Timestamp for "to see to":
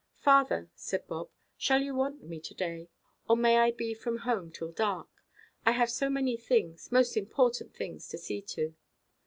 8.07-8.73